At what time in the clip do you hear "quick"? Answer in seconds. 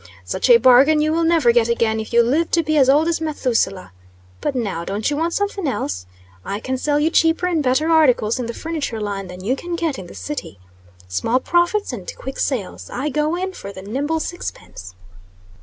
12.17-12.39